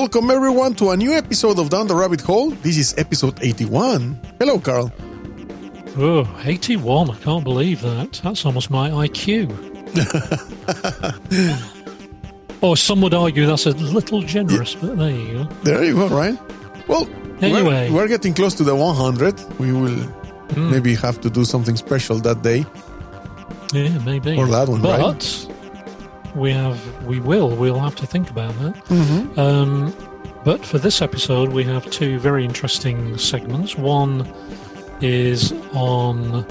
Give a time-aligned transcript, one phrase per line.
[0.00, 2.52] Welcome everyone to a new episode of Down the Rabbit Hole.
[2.62, 4.18] This is episode 81.
[4.38, 4.90] Hello, Carl.
[5.98, 7.10] Oh, 81.
[7.10, 8.18] I can't believe that.
[8.24, 9.52] That's almost my IQ.
[12.62, 15.44] or some would argue that's a little generous, but there you go.
[15.64, 16.38] There you go, Ryan.
[16.88, 17.06] Well,
[17.42, 17.90] Anyway.
[17.90, 19.58] we're, we're getting close to the 100.
[19.58, 20.70] We will hmm.
[20.70, 22.64] maybe have to do something special that day.
[23.74, 24.38] Yeah, maybe.
[24.38, 25.49] Or that one, but right?
[26.34, 29.38] We have, we will, we'll have to think about that.
[29.38, 29.94] Um,
[30.44, 33.76] but for this episode, we have two very interesting segments.
[33.76, 34.26] One
[35.00, 36.46] is on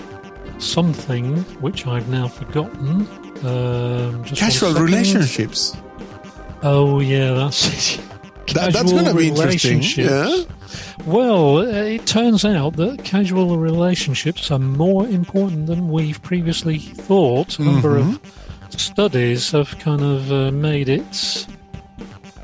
[0.59, 3.07] something which I've now forgotten.
[3.45, 5.75] Um, just Casual relationships.
[6.61, 8.05] Oh yeah, that's it.
[8.49, 9.83] That, that's Casual going to be interesting.
[9.83, 10.43] Yeah.
[11.05, 17.59] Well, uh, it turns out that casual relationships are more important than we've previously thought.
[17.59, 18.19] A number of
[18.77, 21.47] studies have kind of uh, made it.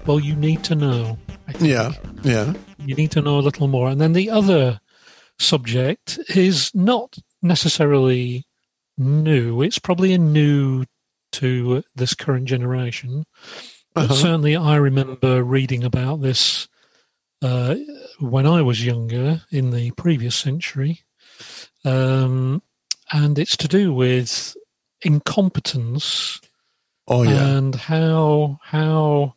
[0.05, 1.17] Well, you need to know.
[1.59, 1.91] Yeah.
[2.23, 2.53] Yeah.
[2.79, 3.89] You need to know a little more.
[3.89, 4.79] And then the other
[5.39, 8.45] subject is not necessarily
[8.97, 9.61] new.
[9.61, 10.85] It's probably a new
[11.33, 13.25] to this current generation.
[13.95, 14.13] Uh-huh.
[14.13, 16.67] certainly, I remember reading about this
[17.41, 17.75] uh,
[18.19, 21.01] when I was younger in the previous century.
[21.85, 22.61] Um,
[23.11, 24.55] and it's to do with
[25.01, 26.39] incompetence
[27.07, 27.45] Oh, yeah.
[27.57, 29.35] and how how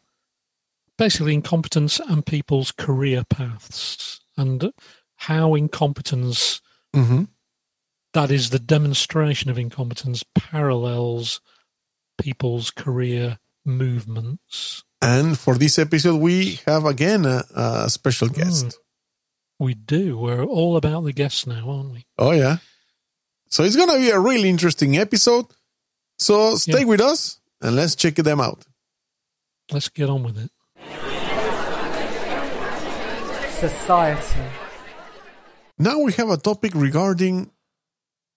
[0.97, 4.73] basically incompetence and people's career paths and
[5.17, 6.61] how incompetence
[6.95, 7.25] hmm
[8.15, 11.41] that is the demonstration of incompetence parallels
[12.17, 18.79] people's career movements And for this episode, we have again a, a special guest.
[19.61, 22.57] we do we're all about the guests now aren't we Oh, yeah.
[23.49, 25.47] So it's going to be a really interesting episode.
[26.19, 26.85] So stay Yeah.
[26.93, 28.65] with us and let's check them out.
[29.73, 30.51] let's get on with it
[33.61, 34.45] Society.
[35.79, 37.51] Now we have a topic regarding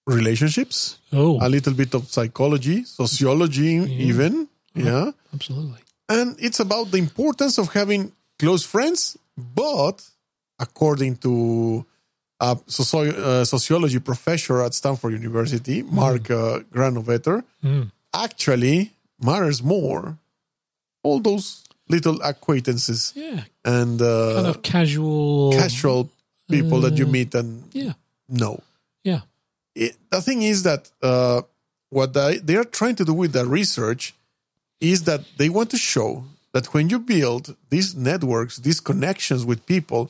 [0.07, 3.73] relationships, oh a little bit of psychology, sociology,
[4.09, 4.47] even.
[4.73, 5.11] Yeah.
[5.33, 9.97] absolutely And it's about the importance of having close friends, but
[10.59, 11.85] according to
[12.41, 17.91] a soci- uh, sociology professor at Stanford University, Mark uh, Granovetter, Mm.
[18.13, 18.91] actually
[19.21, 20.17] matters more
[21.03, 26.09] all those little acquaintances yeah and uh, kind of casual casual
[26.49, 27.93] people that you uh, meet and yeah
[28.27, 28.55] know.
[29.03, 29.21] yeah
[29.75, 31.41] It, the thing is that uh,
[31.89, 34.13] what they, they are trying to do with the research
[34.79, 39.59] is that they want to show that when you build these networks, these connections with
[39.65, 40.09] people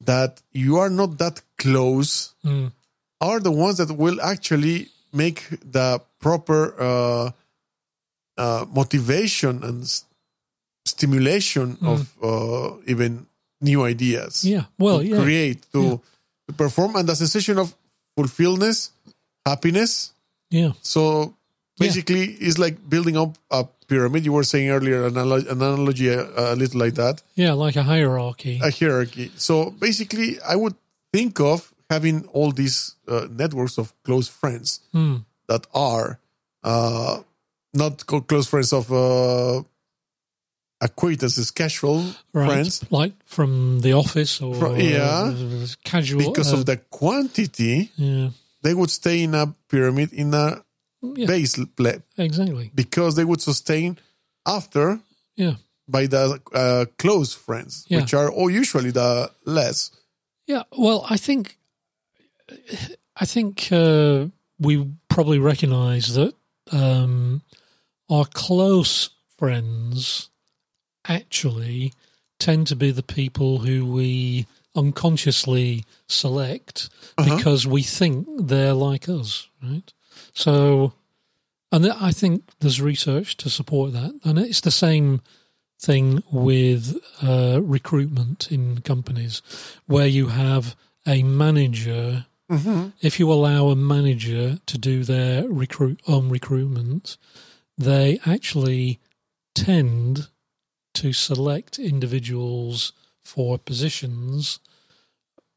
[0.00, 2.72] that you are not that close, Mm.
[3.20, 7.30] are the ones that will actually make the proper uh,
[8.36, 10.04] uh, motivation and s-
[10.86, 13.26] stimulation of uh, even
[13.60, 15.20] new ideas yeah well to yeah.
[15.22, 16.00] create to,
[16.46, 17.74] to perform and the sensation of
[18.16, 18.90] fulfillment
[19.44, 20.12] happiness.
[20.50, 20.72] Yeah.
[20.82, 21.34] So
[21.76, 21.86] Yeah.
[21.86, 24.24] basically it's like building up a pyramid.
[24.24, 26.20] You were saying earlier an an analogy a,
[26.52, 27.22] a little like that.
[27.34, 28.60] Yeah like a hierarchy.
[28.62, 29.30] A hierarchy.
[29.36, 30.74] So basically i would
[31.12, 35.16] think of having all these uh, networks of close friends Hmm.
[35.48, 36.18] that are
[36.62, 37.22] uh,
[37.72, 39.62] not co- close friends of uh,
[40.80, 42.46] acquaintances casual right.
[42.46, 42.84] friends.
[42.90, 45.32] Like from the office or Fro- yeah.
[45.32, 48.30] uh, casual because uh, of the quantity yeah.
[48.62, 50.62] they would stay in a pyramid in a
[51.02, 51.58] yeah base
[52.16, 53.98] exactly because they would sustain
[54.46, 55.00] after
[55.36, 55.54] yeah
[55.90, 58.00] by the uh, close friends, Yeah.
[58.00, 59.90] which are all usually the less.
[60.46, 61.56] yeah well i think
[63.16, 64.26] i think uh,
[64.58, 66.34] we probably recognize that
[66.72, 67.42] um,
[68.10, 70.28] our close friends
[71.06, 71.92] actually
[72.38, 79.48] tend to be the people who we unconsciously select because we think they're like us,
[79.62, 79.92] right?
[80.38, 80.92] So,
[81.72, 85.20] and I think there's research to support that, and it's the same
[85.80, 89.42] thing with uh, recruitment in companies,
[89.86, 90.76] where you have
[91.08, 92.26] a manager.
[93.02, 97.16] If you allow a manager to do their recruit own recruitment,
[97.76, 99.00] they actually
[99.56, 100.28] tend
[100.94, 102.92] to select individuals
[103.24, 104.60] for positions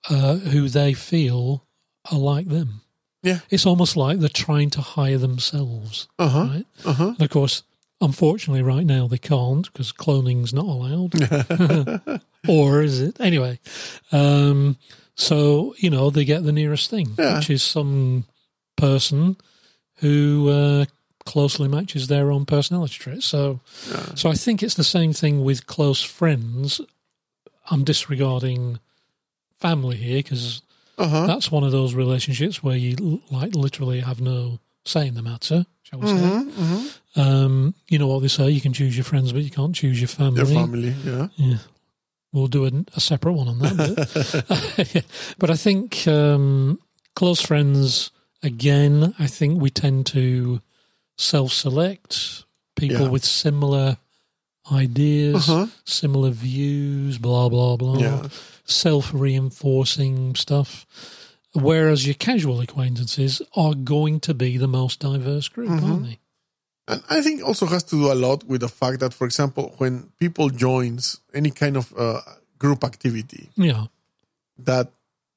[0.09, 1.67] uh, who they feel
[2.11, 2.81] are like them.
[3.23, 3.39] Yeah.
[3.49, 6.39] It's almost like they're trying to hire themselves, Uh huh.
[6.49, 6.65] right?
[6.85, 7.07] Uh huh.
[7.09, 7.63] And of course,
[7.99, 11.13] unfortunately, right now they can't because cloning's not allowed.
[12.47, 13.19] or is it?
[13.19, 13.59] Anyway,
[14.11, 14.77] um,
[15.15, 17.37] so, you know, they get the nearest thing, Yeah.
[17.37, 18.25] which is some
[18.75, 19.37] person
[19.97, 20.85] who uh,
[21.25, 23.25] closely matches their own personality traits.
[23.27, 23.59] So,
[24.15, 26.81] so I think it's the same thing with close friends.
[27.69, 28.79] I'm disregarding
[29.59, 30.63] family here because
[31.01, 31.27] Uh-huh.
[31.27, 35.65] that's one of those relationships where you like literally have no say in the matter,
[35.83, 36.13] shall we say?
[36.13, 37.19] Mm-hmm.
[37.19, 39.99] Um, you know what they say: you can choose your friends, but you can't choose
[39.99, 40.37] your family.
[40.37, 41.27] Your family, yeah.
[41.35, 41.57] Yeah.
[42.33, 45.05] We'll do a, a separate one on that.
[45.37, 46.79] But, I think um,
[47.15, 48.11] close friends,
[48.41, 50.61] again, I think we tend to
[51.17, 52.45] self select
[52.75, 53.09] people Yeah.
[53.09, 53.97] with similar
[54.71, 55.67] ideas, Uh-huh.
[55.85, 58.27] similar views, blah, blah, blah, Yeah.
[58.65, 60.85] self reinforcing stuff.
[61.53, 65.91] Whereas your casual acquaintances are going to be the most diverse group, Mm-hmm.
[65.91, 66.19] aren't they?
[66.87, 69.73] And I think also has to do a lot with the fact that, for example,
[69.77, 72.21] when people joins any kind of uh,
[72.57, 73.85] group activity, Yeah.
[74.57, 74.91] that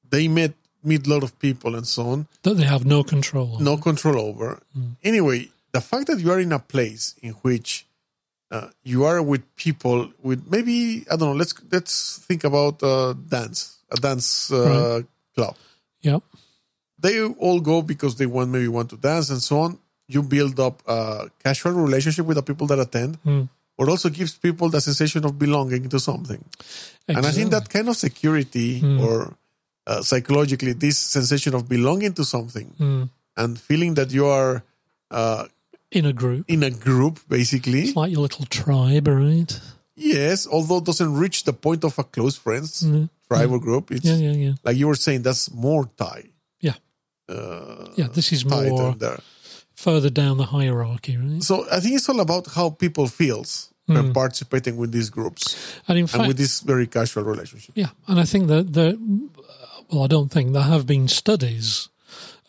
[0.09, 0.53] they met
[0.83, 3.55] meet a lot of people and so on, That they have no control.
[3.55, 3.63] over.
[3.63, 4.61] no control over.
[5.03, 7.87] Anyway, the fact that you are in a place in which
[8.51, 11.33] uh, you are with people with maybe I don't know.
[11.35, 15.01] Let's let's think about uh, dance, a dance uh,
[15.35, 15.55] club.
[16.01, 16.19] Yeah.
[16.99, 19.79] They all go because they want maybe want to dance and so on.
[20.07, 23.49] You build up a casual relationship with the people that attend, Mm.
[23.77, 26.43] but also gives people the sensation of belonging to something.
[27.07, 29.01] And I think that kind of security Mm.
[29.01, 29.33] or
[29.87, 33.09] uh, psychologically, this sensation of belonging to something Mm.
[33.37, 34.63] and feeling that you are
[35.11, 35.45] uh,
[35.95, 36.45] in a group.
[36.47, 37.81] in a group, basically.
[37.83, 39.59] It's like your little tribe, right?
[39.95, 43.09] Yes, although it doesn't reach the point of a close friends Mm.
[43.29, 43.91] tribe or group.
[43.91, 44.53] It's Yeah, yeah, yeah.
[44.63, 46.25] like you were saying, that's more tie.
[46.59, 46.75] Yeah.
[47.29, 48.95] Uh, Yeah, this is more
[49.75, 51.43] further down the hierarchy, right?
[51.43, 55.55] So I think it's all about how people feels when participating with these groups
[55.87, 57.71] And in and with this very casual relationship.
[57.75, 58.97] yeah, and I think that the
[59.91, 61.89] well, I don't think there have been studies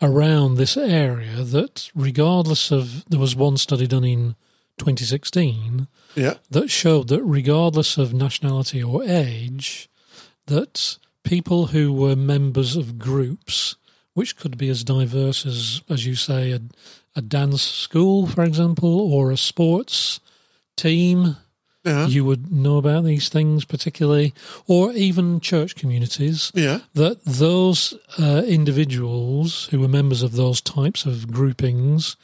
[0.03, 4.35] around this area that, regardless of there was one study done in
[4.79, 6.35] 2016 Yeah.
[6.51, 9.89] that showed that regardless of nationality or age,
[10.47, 13.77] that people who were members of groups,
[14.15, 16.61] which could be as diverse as, as you say, a,
[17.15, 20.21] a dance school, for example, or a sports
[20.77, 21.37] team,
[21.87, 22.07] Yeah.
[22.07, 24.35] you would know about these things particularly,
[24.67, 26.81] or even church communities, yeah.
[26.95, 32.17] that those uh, individuals who were members of those types of groupings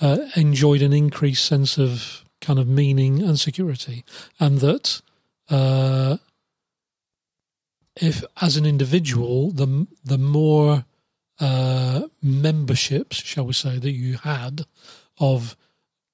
[0.00, 4.04] uh, enjoyed an increased sense of kind of meaning and security,
[4.40, 5.00] and that
[5.48, 6.16] uh,
[7.96, 10.84] if, as an individual, the the more
[11.40, 14.66] uh, memberships, shall we say, that you had
[15.18, 15.56] of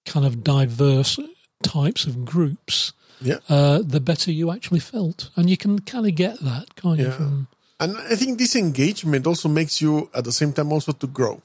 [0.05, 1.19] kind of diverse
[1.63, 3.39] types of groups, Yeah.
[3.49, 7.07] uh, the better you actually felt, and you can kind of get that kind of
[7.07, 7.17] Yeah.
[7.17, 7.47] from.
[7.81, 11.43] And I think this engagement also makes you at the same time also to grow.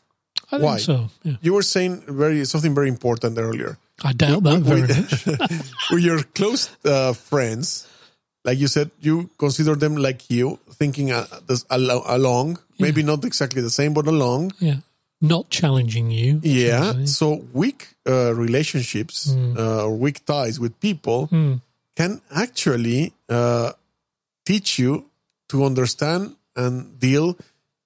[0.51, 0.77] I think Why?
[0.77, 1.09] so.
[1.23, 1.37] Yeah.
[1.41, 3.77] You were saying very something very important earlier.
[4.03, 5.25] I doubt that we- very we- much.
[5.91, 7.87] With your close uh, friends,
[8.45, 13.25] like you said, you consider them like you, thinking uh, this alo- along, maybe not
[13.25, 14.53] exactly the same, but along.
[14.59, 14.77] Yeah.
[15.21, 16.39] Not challenging you.
[16.43, 17.05] Yeah.
[17.05, 21.61] So weak uh, relationships uh, or weak ties with people Mm.
[21.95, 23.71] can actually uh,
[24.45, 25.05] teach you
[25.49, 27.35] to understand and deal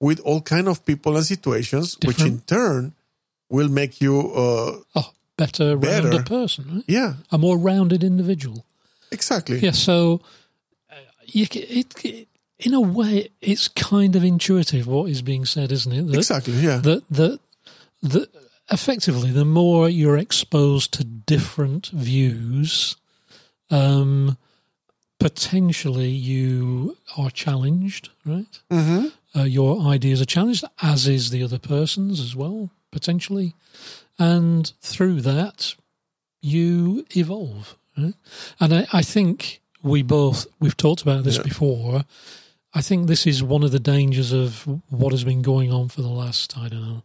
[0.00, 2.92] with all kind of people and situations, which in turn
[3.48, 6.08] will make you, uh, Oh, better, Better.
[6.10, 6.84] rounder person, right?
[6.88, 8.64] yeah, A more rounded individual.
[9.10, 9.58] exactly.
[9.60, 9.72] Yeah.
[9.74, 10.20] So,
[10.90, 10.94] uh,
[11.26, 12.28] you, it, it,
[12.64, 16.06] in a way, it's kind of intuitive what is being said, isn't it?
[16.08, 16.54] That, Exactly.
[16.54, 16.78] Yeah.
[16.78, 17.40] that that
[18.02, 18.28] that
[18.70, 22.96] effectively the more you're exposed to different views
[23.70, 24.36] um
[25.18, 31.58] potentially you are challenged right hmm uh, your ideas are challenged as is the other
[31.58, 33.54] person's as well potentially
[34.18, 35.74] and through that
[36.40, 38.14] you evolve right?
[38.60, 41.42] and I, I think we both we've talked about this Yeah.
[41.44, 42.04] before
[42.74, 46.00] I think this is one of the dangers of what has been going on for
[46.02, 47.02] the last, I don't know,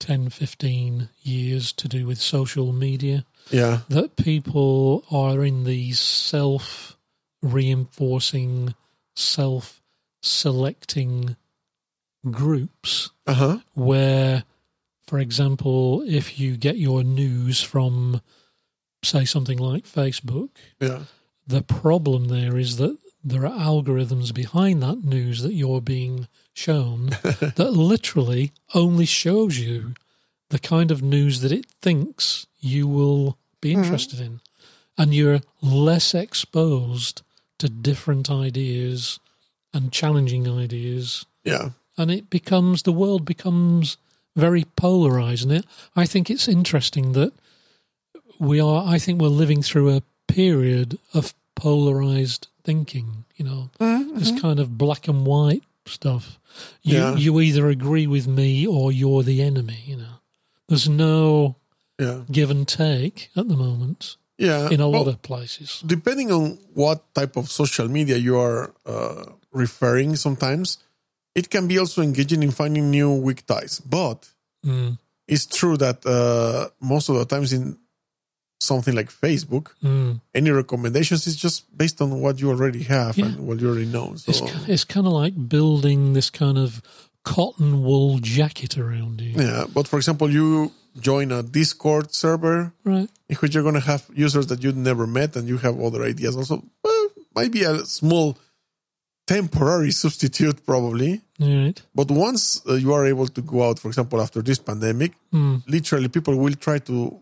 [0.00, 3.24] 10, 15 years to do with social media.
[3.50, 3.80] Yeah.
[3.88, 6.96] That people are in these self
[7.42, 8.74] reinforcing,
[9.14, 9.80] self
[10.22, 11.36] selecting
[12.28, 13.58] groups Uh huh.
[13.74, 14.42] where,
[15.06, 18.20] for example, if you get your news from,
[19.04, 20.48] say, something like Facebook,
[20.80, 21.04] Yeah.
[21.46, 27.06] the problem there is that there are algorithms behind that news that you're being shown
[27.56, 29.94] that literally only shows you
[30.50, 33.82] the kind of news that it thinks you will be mm-hmm.
[33.82, 34.40] interested in.
[34.96, 37.22] And you're less exposed
[37.58, 39.18] to different ideas
[39.74, 41.26] and challenging ideas.
[41.42, 41.70] Yeah.
[41.98, 43.96] And it becomes, the world becomes
[44.36, 45.42] very polarized.
[45.42, 45.66] And it,
[45.96, 47.32] I think it's interesting that
[48.38, 53.24] we are, I think we're living through a period of polarized thinking.
[53.36, 53.70] You know,
[54.18, 56.38] this kind of black and white stuff.
[56.82, 57.16] You Yeah.
[57.16, 59.80] you either agree with me or you're the enemy.
[59.86, 60.14] You know,
[60.68, 61.56] there's no
[61.98, 62.22] Yeah.
[62.30, 64.70] give and take at the moment Yeah.
[64.70, 65.82] in a Well, lot of places.
[65.86, 70.78] depending on what type of social media you are uh, referring, sometimes
[71.34, 73.80] it can be also engaging in finding new weak ties.
[73.80, 74.18] But
[74.64, 74.98] Mm,
[75.28, 77.76] it's true that uh, most of the times in
[78.60, 80.20] something like Facebook, mm.
[80.34, 83.26] any recommendations is just based on what you already have Yeah.
[83.26, 84.14] and what you already know.
[84.16, 86.80] So It's it's kind of like building this kind of
[87.24, 93.10] cotton wool jacket around you, yeah, but for example, you join a Discord server right?
[93.28, 96.02] in which you're going to have users that you've never met and you have other
[96.04, 96.62] ideas also.
[96.82, 98.38] Well, might be a small
[99.26, 101.20] temporary substitute probably.
[101.38, 101.80] Right.
[101.94, 105.62] But once uh, you are able to go out, for example, after this pandemic, Mm.
[105.66, 107.20] literally people will try to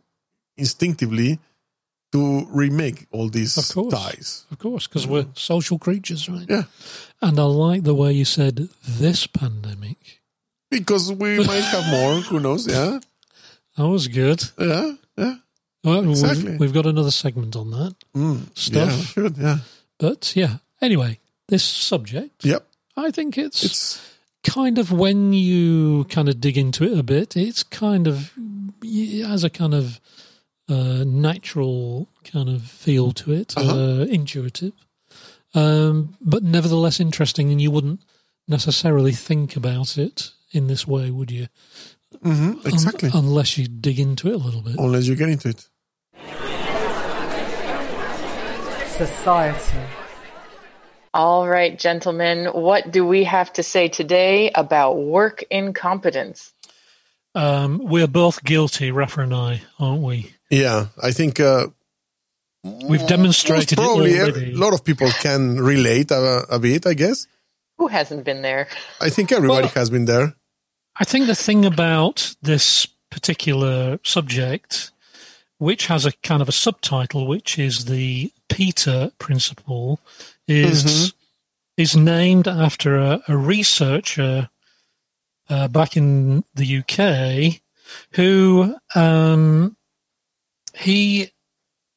[0.56, 1.38] instinctively
[2.12, 3.94] to remake all these Of course.
[3.94, 4.46] ties.
[4.50, 6.46] Of course, because we're social creatures, right?
[6.48, 6.62] Yeah.
[7.20, 10.20] And I like the way you said this pandemic.
[10.70, 12.66] Because we might have more, who knows?
[12.68, 13.00] Yeah.
[13.76, 14.44] That was good.
[14.58, 14.92] Yeah.
[15.16, 15.34] Yeah.
[15.82, 16.52] Well, Exactly.
[16.52, 18.90] we've, we've got another segment on that Mm, stuff.
[18.90, 19.36] Yeah, should.
[19.36, 19.58] Yeah.
[19.98, 21.18] But yeah, anyway,
[21.48, 22.66] this subject, Yep.
[22.96, 24.00] I think it's, It's
[24.44, 28.32] kind of when you kind of dig into it a bit, it's kind of
[29.26, 30.00] as a kind of
[30.68, 33.74] uh, natural kind of feel to it, Uh-huh.
[33.74, 34.72] uh, intuitive,
[35.54, 37.50] um, but nevertheless interesting.
[37.52, 38.00] And you wouldn't
[38.48, 41.48] necessarily think about it in this way, would you?
[42.24, 43.10] mhm, Un- exactly.
[43.12, 44.76] unless you dig into it a little bit.
[44.78, 45.66] Unless you get into it.
[48.96, 49.78] Society.
[51.12, 56.52] All right, gentlemen, what do we have to say today about work incompetence?
[57.34, 60.33] Um, we're both guilty, Rafa and I, aren't we?
[60.50, 61.68] Yeah, I think uh,
[62.64, 66.86] We've demonstrated it probably a lot of people can relate a, a bit.
[66.86, 67.26] I guess.
[67.76, 68.68] Who hasn't been there?
[69.00, 70.34] I think everybody Well- has been there.
[70.96, 74.92] I think the thing about this particular subject,
[75.58, 79.98] which has a kind of a subtitle, which is the Peter principle,
[80.46, 81.12] is
[81.76, 84.48] is named after a, a researcher
[85.50, 87.60] uh, back in the UK
[88.12, 89.76] who um,
[90.76, 91.30] he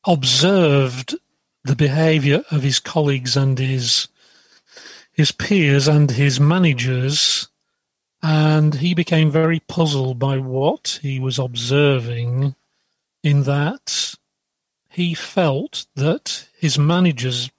[0.06, 1.16] observed
[1.64, 4.08] the behaviour of his colleagues and his
[5.12, 7.50] his peers and his managers
[8.22, 12.56] and he became very puzzled by what he was observing
[13.24, 14.14] in that
[14.90, 17.52] he felt that his managers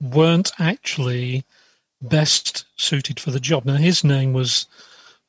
[0.00, 1.44] weren't actually
[2.00, 3.64] best suited for the job.
[3.64, 4.66] Now, his name was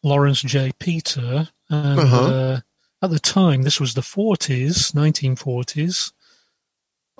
[0.03, 0.71] Lawrence J.
[0.79, 2.21] Peter, and Uh-huh.
[2.21, 2.59] uh,
[3.01, 6.11] at the time, this was the 40s, 1940s,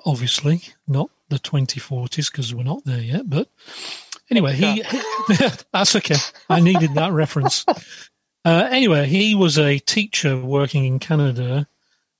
[0.04, 3.48] obviously, not the 2040s because we're not there yet, but
[4.30, 4.82] anyway, he,
[5.72, 6.16] that's okay.
[6.48, 7.64] I needed that reference.
[8.44, 11.68] Uh, anyway, he was a teacher working in Canada,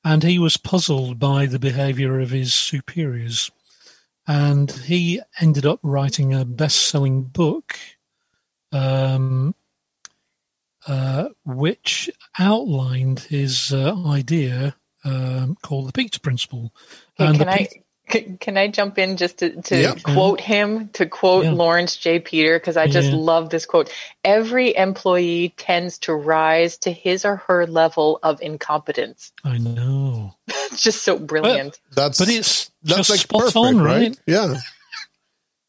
[0.04, 3.50] and he was puzzled by the behaviour of his superiors,
[4.26, 7.76] and he ended up writing a best-selling book,
[8.72, 9.54] um,
[10.88, 16.74] uh, which outlined his uh, idea um, called the Peter Principle.
[17.16, 19.94] Hey, And the can I Pe- can, can I jump in just to, to Yeah.
[20.02, 21.52] quote him to quote Yeah.
[21.52, 22.20] Lawrence J.
[22.20, 23.14] Peter because I just Yeah.
[23.14, 23.92] love this quote.
[24.24, 29.32] Every employee tends to rise to his or her level of incompetence.
[29.44, 30.36] I know,
[30.72, 31.80] It's just so brilliant.
[31.92, 34.10] That's but it's that's just like spot perfect, on, right?
[34.10, 34.18] right?
[34.26, 34.56] Yeah.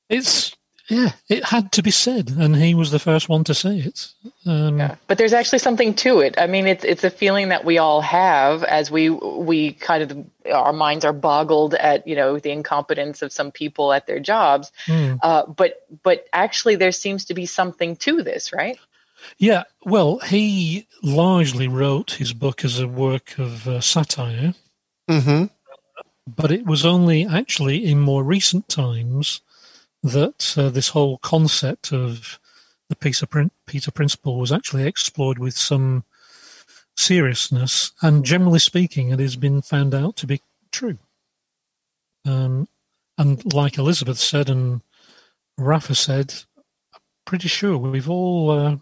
[0.10, 0.56] It's
[0.90, 4.12] yeah, it had to be said, and he was the first one to say it.
[4.46, 6.36] Um, Yeah, but there's actually something to it.
[6.38, 10.26] I mean, it's it's a feeling that we all have as we we kind of
[10.52, 14.72] our minds are boggled at you know the incompetence of some people at their jobs.
[14.88, 15.16] hmm.
[15.22, 18.78] Uh, but but actually, there seems to be something to this, right?
[19.38, 24.54] Yeah, well, he largely wrote his book as a work of uh, satire,
[25.10, 25.46] Mm-hmm.
[26.36, 29.42] but it was only actually in more recent times
[30.04, 32.40] that uh, this whole concept of
[32.90, 36.04] the Peter, Prin- Peter Principle was actually explored with some
[36.98, 40.42] seriousness, and generally speaking, it has been found out to be
[40.72, 40.98] true.
[42.26, 42.68] Um,
[43.18, 44.82] and like Elizabeth said, and
[45.58, 46.34] Rafa said,
[46.94, 48.78] I'm pretty sure we've all uh,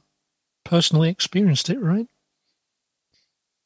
[0.64, 2.08] personally experienced it, right?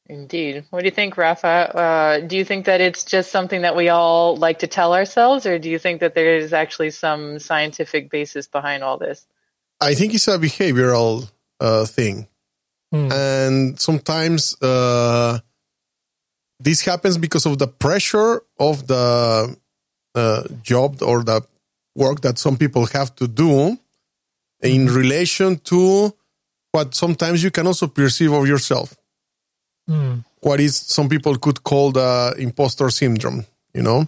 [0.06, 0.64] Indeed.
[0.70, 1.48] What do you think, Rafa?
[1.48, 5.46] Uh, do you think that it's just something that we all like to tell ourselves,
[5.46, 9.26] or do you think that there is actually some scientific basis behind all this?
[9.80, 11.30] I think it's a behavioral
[11.60, 12.28] uh, thing.
[12.92, 13.10] Hmm.
[13.10, 15.38] and sometimes uh,
[16.60, 19.56] this happens because of the pressure of the
[20.14, 21.40] uh, job or the
[21.96, 23.78] work that some people have to do
[24.60, 26.14] in relation to
[26.72, 28.94] what sometimes you can also perceive of yourself.
[29.88, 30.24] Mm.
[30.40, 34.06] What is some people could call the imposter syndrome, you know?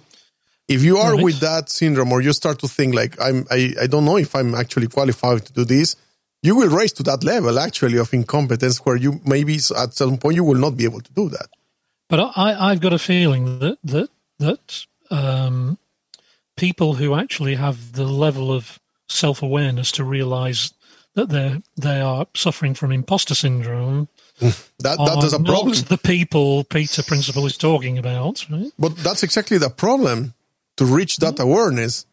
[0.67, 1.25] If you are Right.
[1.25, 4.35] with that syndrome or you start to think like I'm I, I don't know if
[4.35, 5.97] I'm actually qualified to do this,
[6.43, 10.37] you will raise to that level actually of incompetence where you maybe at some point
[10.37, 11.49] you will not be able to do that.
[12.09, 15.79] But I, I've got a feeling that that that um,
[16.57, 18.79] people who actually have the level of
[19.09, 20.73] self awareness to realise
[21.15, 24.09] that they they are suffering from imposter syndrome
[24.41, 25.75] That that is a problem.
[25.89, 28.45] the people Peter Principle is talking about.
[28.51, 28.73] Right?
[28.79, 30.35] But that's exactly the problem
[30.77, 32.05] to reach that awareness.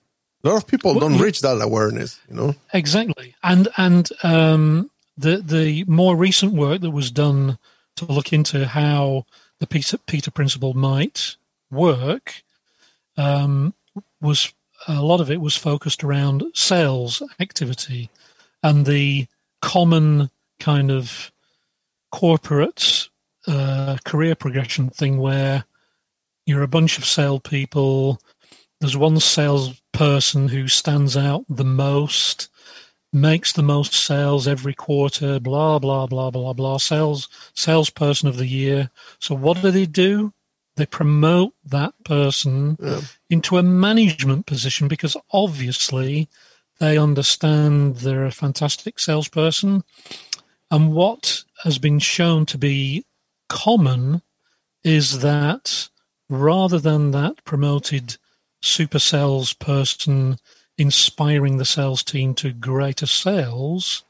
[0.44, 2.56] A lot of people Well, don't you- reach that awareness, you know?
[2.74, 7.58] Exactly, and and um, the the more recent work that was done
[7.96, 9.26] to look into how
[9.60, 11.36] the Peter, Peter Principle might
[11.72, 12.44] work
[13.18, 13.74] um,
[14.22, 14.54] was
[14.88, 18.10] a lot of it was focused around sales activity
[18.64, 19.28] and the
[19.62, 21.32] common kind of
[22.12, 23.10] corporate
[23.48, 25.64] uh, career progression thing where
[26.46, 28.20] you're a bunch of salespeople.
[28.80, 32.50] There's one salesperson who stands out the most,
[33.14, 36.78] makes the most sales every quarter, blah blah blah blah blah.
[36.78, 38.90] Sales salesperson of the year.
[39.20, 40.34] So what do they do?
[40.78, 43.02] They promote that person Yeah.
[43.30, 46.30] into a management position because obviously
[46.82, 49.84] they understand they're a fantastic salesperson.
[50.72, 53.06] And what has been shown to be
[53.50, 54.24] common
[54.84, 55.90] is that
[56.28, 58.18] rather than that promoted
[58.64, 60.38] super salesperson
[60.76, 64.04] inspiring the sales team to greater sales,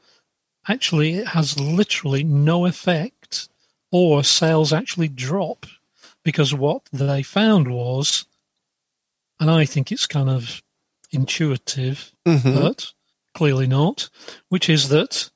[0.66, 3.50] actually it has literally no effect
[3.90, 5.66] or sales actually drop
[6.24, 8.24] because what they found was,
[9.38, 10.62] and I think it's kind of
[11.12, 12.54] intuitive, Mhm.
[12.54, 12.92] but
[13.34, 14.08] clearly not,
[14.48, 15.30] which is that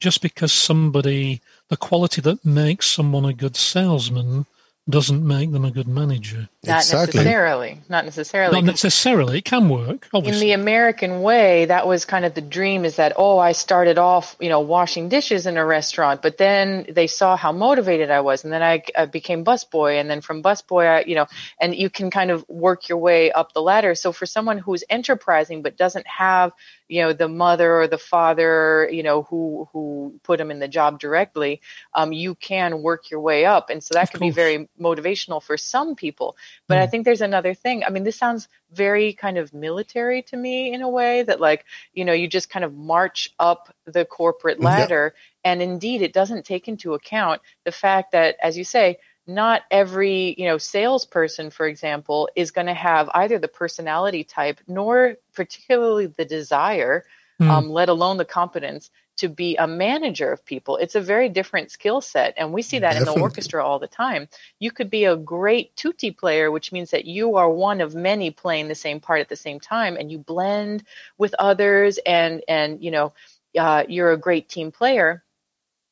[0.00, 4.46] just because somebody, the quality that makes someone a good salesman
[4.88, 6.48] doesn't make them a good manager.
[6.64, 7.18] Not Exactly.
[7.18, 7.80] necessarily.
[7.88, 8.54] Not necessarily.
[8.54, 9.38] Not necessarily.
[9.38, 13.14] It can work, in the American way, that was kind of the dream is that,
[13.16, 17.36] oh, I started off, you know, washing dishes in a restaurant, but then they saw
[17.36, 18.44] how motivated I was.
[18.44, 20.00] And then I, I became busboy.
[20.00, 21.26] And then from busboy, I, you know,
[21.60, 23.96] and you can kind of work your way up the ladder.
[23.96, 26.52] So for someone who's enterprising but doesn't have,
[26.86, 30.68] you know, the mother or the father, you know, who, who put them in the
[30.68, 31.60] job directly,
[31.92, 33.68] um, you can work your way up.
[33.68, 36.36] And so that Of can be very motivational for some people.
[36.68, 36.90] But I Mm.
[36.90, 37.84] think there's another thing.
[37.84, 41.64] I mean, this sounds very kind of military to me in a way that, like,
[41.92, 44.66] you know, you just kind of march up the corporate Yeah.
[44.66, 45.14] ladder.
[45.44, 50.34] And indeed, it doesn't take into account the fact that, as you say, not every
[50.36, 56.06] you know salesperson for example is going to have either the personality type nor particularly
[56.06, 57.04] the desire
[57.38, 57.48] Hmm.
[57.50, 58.90] um, let alone the competence
[59.22, 60.78] to be a manager of people.
[60.78, 62.34] It's a very different skill set.
[62.36, 64.28] And we see that in the orchestra all the time.
[64.58, 68.32] You could be a great tutti player, which means that you are one of many
[68.32, 70.82] playing the same part at the same time and you blend
[71.16, 73.12] with others and, and, you know,
[73.56, 75.22] uh, you're a great team player.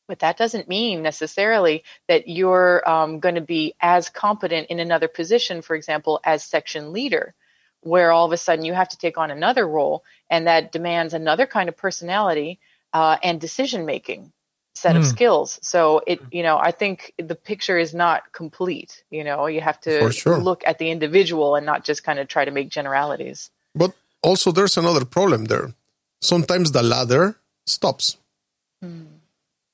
[0.09, 5.07] But that doesn't mean necessarily that you're um, going to be as competent in another
[5.07, 7.37] position, for example, as section leader
[7.83, 11.15] where all of a sudden you have to take on another role and that demands
[11.15, 12.59] another kind of personality
[12.93, 14.33] uh, and decision making
[14.75, 15.09] set of Hmm.
[15.09, 19.61] skills so it you know i think the picture is not complete you know you
[19.61, 20.39] have to sure.
[20.41, 24.53] look at the individual and not just kind of try to make generalities But also,
[24.53, 25.75] there's another problem there.
[26.23, 28.17] Sometimes the ladder stops,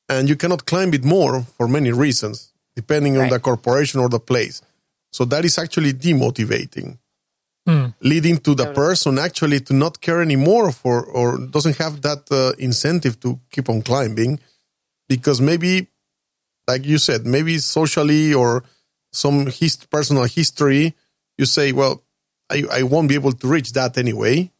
[0.09, 3.31] and you cannot climb it more for many reasons, depending on Right.
[3.31, 4.62] the corporation or the place.
[5.12, 6.98] So that is actually demotivating,
[7.66, 7.87] Hmm.
[8.00, 8.74] leading to the Totally.
[8.76, 13.68] person actually to not care anymore for or doesn't have that uh, incentive to keep
[13.68, 14.38] on climbing,
[15.09, 15.88] because maybe,
[16.68, 18.62] like you said, maybe socially or
[19.12, 20.94] some his- personal history,
[21.38, 22.05] you say, well,
[22.48, 24.52] I, I won't be able to reach that anyway.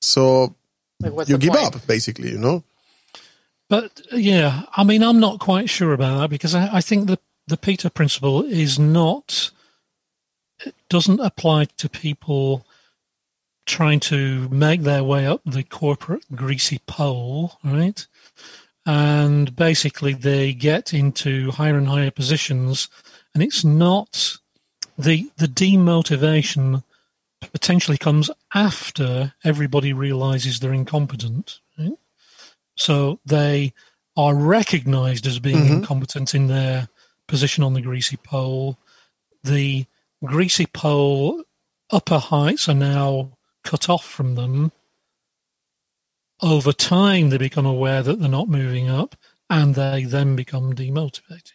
[0.00, 0.54] So
[1.00, 1.76] like you give point?
[1.76, 2.64] up, basically, you know?
[3.68, 7.18] But yeah, I mean, I'm not quite sure about that because I, I think the
[7.48, 9.55] the Peter principle is not it
[10.88, 12.66] doesn't apply to people
[13.66, 18.06] trying to make their way up the corporate greasy pole, right?
[18.86, 22.88] And basically, they get into higher and higher positions,
[23.34, 24.36] and it's not
[24.96, 26.84] the the demotivation
[27.52, 31.60] potentially comes after everybody realizes they're incompetent.
[31.78, 31.98] Right?
[32.76, 33.72] So they
[34.16, 35.70] are recognized as being Mhm.
[35.72, 36.88] incompetent in their
[37.26, 38.78] position on the greasy pole.
[39.44, 39.86] The
[40.24, 41.42] greasy pole
[41.90, 44.72] upper heights are now cut off from them,
[46.42, 49.16] over time they become aware that they're not moving up
[49.48, 51.52] and they then become demotivated.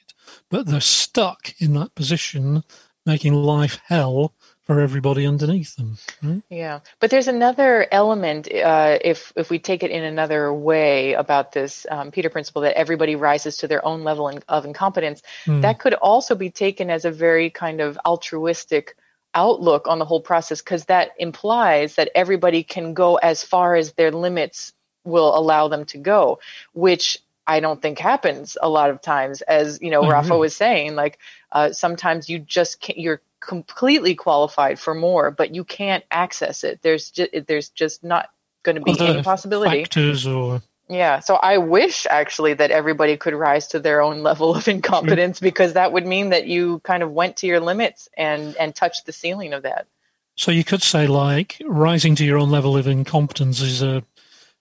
[0.50, 2.64] But they're stuck in that position,
[3.06, 4.34] making life hell
[4.74, 5.98] for everybody underneath them.
[6.24, 6.42] Right?
[6.50, 11.52] Yeah, but there's another element uh, if if we take it in another way about
[11.52, 15.22] this um, Peter principle that everybody rises to their own level in, of incompetence.
[15.46, 15.62] Mm.
[15.64, 18.96] That could also be taken as a very kind of altruistic
[19.34, 23.94] outlook on the whole process because that implies that everybody can go as far as
[23.94, 26.40] their limits will allow them to go,
[26.74, 29.42] which I don't think happens a lot of times.
[29.42, 31.18] As you know, I Rafa was saying, like
[31.52, 36.82] uh, sometimes you just can't, you're completely qualified for more, but you can't access it.
[36.82, 38.30] There's just there's just not
[38.64, 39.84] going to be Other any possibility.
[39.84, 41.20] factors or Yeah.
[41.20, 45.74] So I wish actually that everybody could rise to their own level of incompetence because
[45.74, 49.12] that would mean that you kind of went to your limits and and touched the
[49.12, 49.88] ceiling of that.
[50.36, 54.04] So you could say, like, rising to your own level of incompetence is a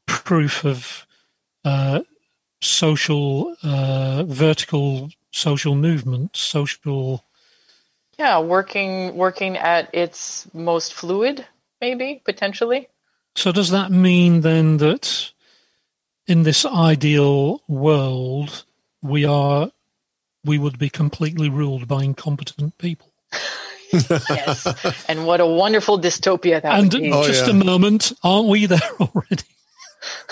[0.06, 1.06] proof of
[1.64, 2.00] uh,
[2.60, 7.24] social, uh, vertical social movement, social.
[8.20, 11.46] Yeah, working working at its most fluid,
[11.80, 12.86] maybe potentially.
[13.34, 15.30] So does that mean then that
[16.26, 18.66] in this ideal world
[19.00, 19.70] we are
[20.44, 23.10] we would be completely ruled by incompetent people?
[23.92, 24.66] Yes.
[25.08, 27.10] and what a wonderful dystopia that and would be.
[27.10, 27.50] Oh, just yeah.
[27.50, 29.42] a moment, aren't we there already?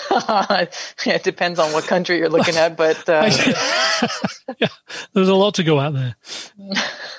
[1.05, 3.29] it depends on what country you're looking at, but uh,
[4.57, 4.67] yeah,
[5.13, 6.15] there's a lot to go out there.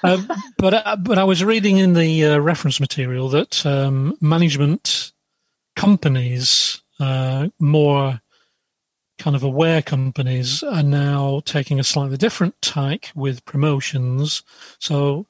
[0.02, 5.12] um, but uh, but I was reading in the uh, reference material that um, management
[5.76, 8.20] companies, uh, more
[9.18, 14.42] kind of aware companies, are now taking a slightly different tack with promotions.
[14.78, 15.26] So,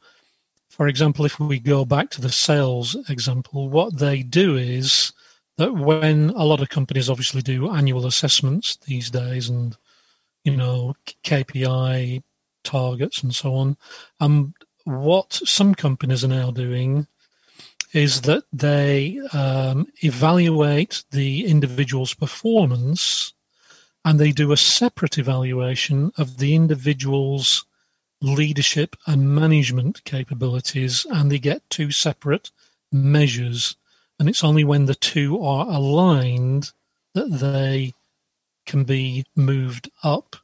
[0.69, 5.13] for example, if we go back to the sales example, what they do is
[5.61, 9.77] that when a lot of companies obviously do annual assessments these days and
[10.43, 12.23] you know KPI
[12.65, 13.77] targets and so on,
[14.21, 17.07] um, what some companies are now doing
[17.93, 23.35] is that they um, evaluate the individual's performance
[24.07, 27.67] and they do a separate evaluation of the individual's
[28.23, 32.51] leadership and management capabilities and they get two separate
[32.91, 33.77] measures
[34.21, 36.73] and it's only when the two are aligned
[37.15, 37.95] that they
[38.67, 40.37] can be moved up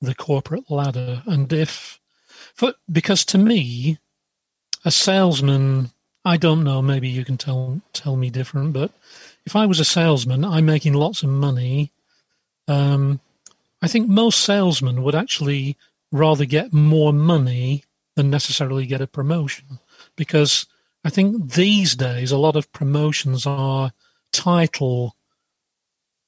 [0.00, 1.24] the corporate ladder.
[1.26, 1.98] And if,
[2.54, 3.98] for, because to me,
[4.84, 5.90] a salesman,
[6.24, 8.92] I don't know, maybe you can tell tell me different, but
[9.44, 11.90] if I was a salesman, I'm making lots of money.
[12.68, 13.18] Um,
[13.82, 15.76] I think most salesmen would actually
[16.12, 17.82] rather get more money
[18.14, 19.80] than necessarily get a promotion
[20.14, 20.66] because
[21.04, 23.92] I think these days a lot of promotions are
[24.32, 25.16] title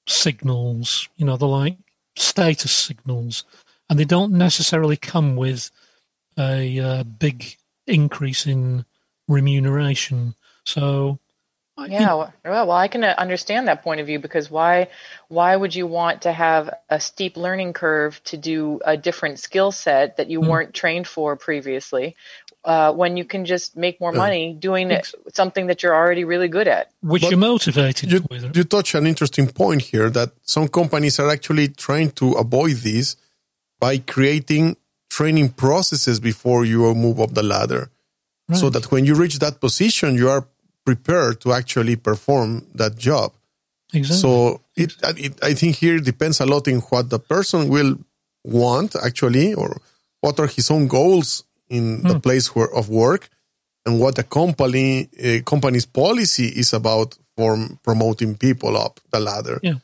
[0.06, 1.78] signals, you know, they're like
[2.16, 3.44] status signals,
[3.88, 5.70] and they don't necessarily come with
[6.38, 7.56] a uh, big
[7.87, 8.85] increase in
[9.28, 10.35] remuneration.
[10.64, 11.18] So,
[11.87, 14.88] Yeah, well, well, I can uh, understand that point of view because why,
[15.28, 19.72] why would you want to have a steep learning curve to do a different skill
[19.72, 20.46] set that you Hmm.
[20.48, 22.16] weren't trained for previously,
[22.64, 24.18] uh, when you can just make more Yeah.
[24.18, 26.90] money doing it, something that you're already really good at?
[27.03, 28.55] which But you're motivated You, with.
[28.57, 33.16] you touch an interesting point here that some companies are actually trying to avoid this
[33.81, 34.77] by creating
[35.09, 37.90] training processes before you move up the ladder.
[38.53, 40.44] So that when you reach that position, you are
[40.85, 43.33] prepared to actually perform that job.
[43.94, 44.18] exactly.
[44.23, 44.90] So it,
[45.25, 47.96] it, I think here it depends a lot in what the person will
[48.42, 49.81] want actually, or
[50.20, 53.28] what are his own goals in the place where, of work,
[53.87, 59.59] and what the company uh, company's policy is about for promoting people up the ladder.
[59.62, 59.74] yeah.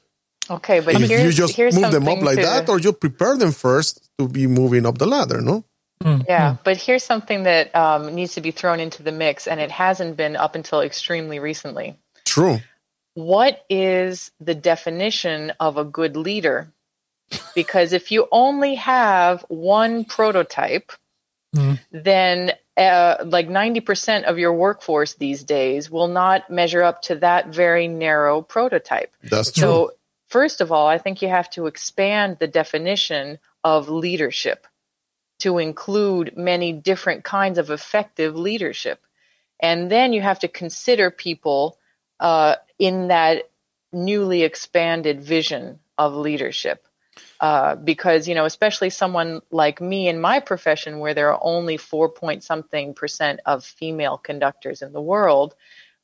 [0.49, 2.93] Okay, but if here's, you just here's move them up like to- that, or you
[2.93, 5.65] prepare them first to be moving up the ladder, no?
[6.29, 9.73] Yeah, but here's something that um, needs to be thrown into the mix, and it
[9.73, 11.97] hasn't been up until extremely recently.
[12.25, 12.61] True.
[13.15, 16.69] What is the definition of a good leader?
[17.57, 20.93] Because if you only have one prototype,
[21.57, 21.79] Mm.
[21.91, 27.49] then uh, like 90% of your workforce these days will not measure up to that
[27.49, 29.13] very narrow prototype.
[29.23, 29.61] That's true.
[29.61, 29.93] So,
[30.29, 34.67] first of all, I think you have to expand the definition of leadership
[35.39, 39.01] to include many different kinds of effective leadership.
[39.61, 41.79] And then you have to consider people
[42.21, 43.51] uh, in that
[43.93, 46.87] newly expanded vision of leadership.
[47.41, 51.77] Uh, because you know especially someone like me in my profession where there are only
[51.77, 55.55] four point something percent of female conductors in the world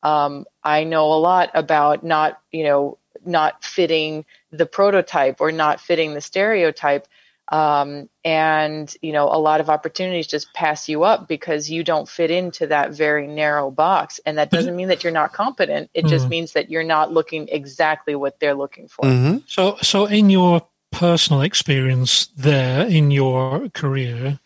[0.02, 5.80] um, i know a lot about not you know not fitting the prototype or not
[5.80, 7.06] fitting the stereotype
[7.52, 12.08] um, and you know a lot of opportunities just pass you up because you don't
[12.08, 14.20] fit into that very narrow box.
[14.24, 15.90] And that doesn't mean that you're not competent.
[15.92, 16.30] It just Mm.
[16.30, 19.06] means that you're not looking exactly what they're looking for.
[19.06, 20.62] Hmm So, so in your
[20.92, 24.38] personal experience there in your career,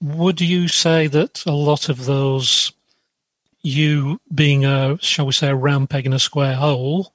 [0.00, 2.72] would you say that a lot of those,
[3.62, 7.14] you being a, shall we say, a round peg in a square hole,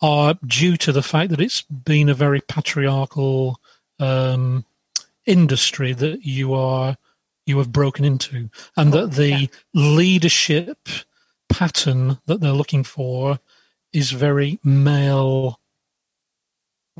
[0.00, 3.60] are due to the fact that it's been a very patriarchal
[3.98, 4.64] um,
[5.26, 6.96] industry that you are
[7.46, 9.46] you have broken into, and that the yeah.
[9.74, 10.88] leadership
[11.50, 13.38] pattern that they're looking for
[13.92, 15.60] is very male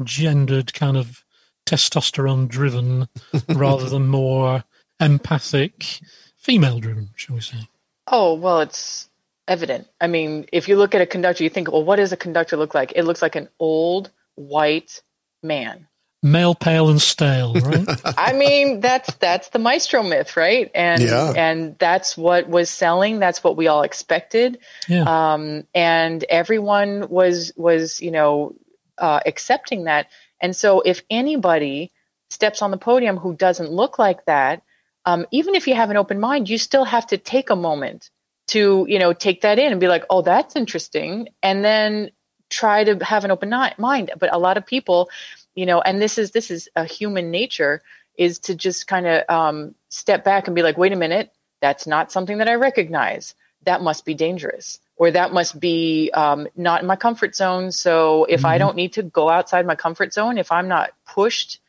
[0.03, 1.25] gendered kind of
[1.67, 3.09] testosterone driven
[3.49, 4.65] rather than more
[5.01, 6.01] empathic
[6.37, 7.69] female driven shall we say
[8.07, 9.09] Oh, well, it's
[9.49, 9.87] evident.
[9.99, 12.59] I mean, if you look at a conductor, you think, well, what does a conductor
[12.59, 12.93] look like?
[12.95, 15.01] It looks like an old white
[15.43, 15.87] man.
[16.23, 20.71] male pale and stale right I mean, that's that's the maestro myth, right?
[20.75, 21.33] And Yeah.
[21.35, 23.21] and that's what was selling.
[23.21, 24.59] That's what we all expected.
[24.89, 25.05] yeah
[25.35, 28.55] Um, and everyone was was you know
[28.99, 30.09] uh, accepting that.
[30.41, 31.93] And so, if anybody
[32.31, 34.63] steps on the podium who doesn't look like that,
[35.05, 38.11] um, even if you have an open mind, you still have to take a moment
[38.49, 42.11] to you know take that in and be like, oh, that's interesting, and then
[42.51, 44.11] try to have an open mind.
[44.19, 45.11] But a lot of people,
[45.55, 47.83] you know, and this is this is a human nature
[48.17, 51.87] is to just kind of um, step back and be like, wait a minute, that's
[51.87, 53.35] not something that I recognize.
[53.65, 57.73] That must be dangerous, or that must be um, not in my comfort zone.
[57.73, 58.59] So if I Mhm.
[58.59, 61.61] don't need to go outside my comfort zone, if I'm not pushed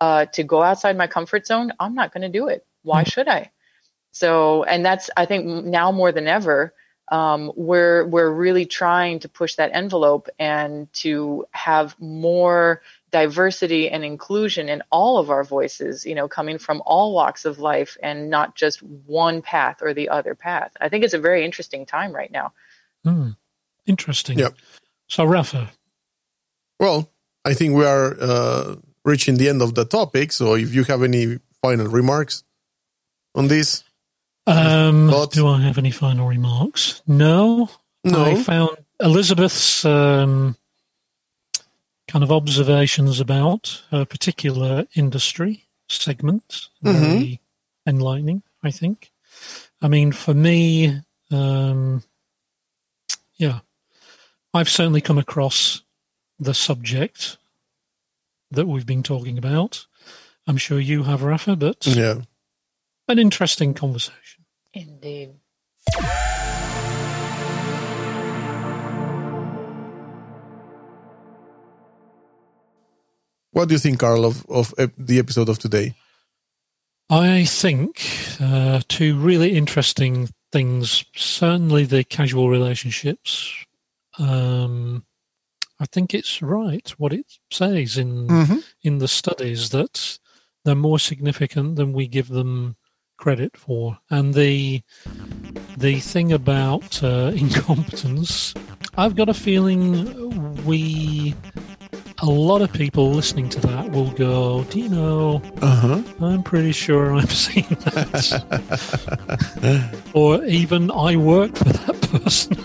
[0.00, 2.64] uh, to go outside my comfort zone, I'm not going to do it.
[2.82, 3.50] Why should I?
[4.12, 6.74] So, and that's I think now more than ever,
[7.12, 14.04] um, we're we're really trying to push that envelope and to have more diversity and
[14.04, 16.06] inclusion in all of our voices.
[16.06, 20.08] You know, coming from all walks of life and not just one path or the
[20.08, 20.72] other path.
[20.80, 22.52] I think it's a very interesting time right now.
[23.04, 23.30] Hmm.
[23.86, 24.54] interesting Yep.
[25.06, 25.70] so rafa
[26.78, 27.10] Well,
[27.44, 30.32] I think we are uh, reaching the end of the topic.
[30.32, 32.44] So if you have any final remarks
[33.34, 33.84] on this,
[34.46, 37.68] um, do i have any final remarks no
[38.04, 38.24] no.
[38.24, 40.56] I found Elizabeth's um,
[42.08, 47.40] kind of observations about a particular industry segment very
[47.86, 48.42] enlightening.
[48.62, 49.12] I think.
[49.82, 52.02] I mean, for me, um,
[53.40, 53.60] yeah,
[54.52, 55.82] I've certainly come across
[56.38, 57.38] the subject
[58.50, 59.86] that we've been talking about.
[60.46, 62.16] I'm sure you have, Rafa, but yeah.
[63.08, 64.44] an interesting conversation.
[64.74, 65.30] Indeed.
[73.52, 75.94] What do you think, Carl, of, of the episode of today?
[77.08, 78.06] I think
[78.38, 81.04] uh, two really interesting things.
[81.16, 83.52] Certainly, the casual relationships.
[84.18, 85.04] Um,
[85.78, 88.58] I think it's right what it says in Mm-hmm.
[88.82, 90.18] in the studies that
[90.64, 92.76] they're more significant than we give them
[93.16, 94.82] credit for, and the
[95.76, 98.52] the thing about uh, incompetence.
[98.96, 101.34] I've got a feeling we.
[102.22, 106.02] A lot of people listening to that will go, Do you know, Uh huh.
[106.20, 108.20] I'm pretty sure I've seen that.
[110.14, 112.58] or even I worked for that person.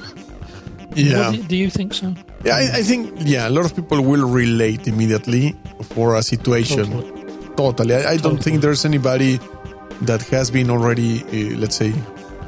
[0.95, 1.31] Yeah.
[1.31, 2.13] Do, do you think so?
[2.43, 6.85] Yeah, I, I think, yeah, a lot of people will relate immediately for a situation.
[6.91, 7.55] Totally.
[7.55, 7.95] Totally.
[7.95, 9.39] I, I don't think there's anybody
[10.01, 11.93] that has been already, uh, let's say,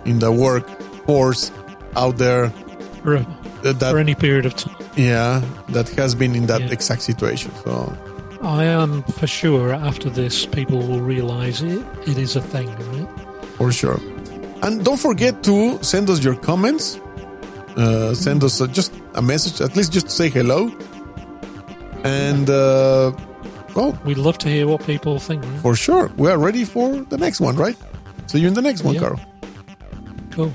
[0.05, 1.51] in the workforce
[1.95, 2.51] out there
[3.63, 4.75] that, for any period of time.
[4.97, 6.71] Yeah, that has been in that Yeah.
[6.71, 7.51] exact situation.
[7.63, 7.73] So,
[8.41, 13.07] I am for sure after this, people will realize it, it is a thing, right?
[13.57, 13.99] for sure.
[14.61, 16.99] And don't forget to send us your comments.
[17.75, 20.71] Uh, send us uh just a message, at least just to say hello.
[22.03, 23.11] And, uh,
[23.75, 25.43] well, We'd love to hear what people think.
[25.43, 25.61] Right?
[25.61, 27.77] for sure, we are ready for the next one, right?
[28.27, 29.01] See you in the next one, Yeah.
[29.01, 29.19] Carl.
[30.31, 30.51] Cool.